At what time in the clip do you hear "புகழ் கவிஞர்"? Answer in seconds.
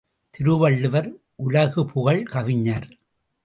1.85-2.89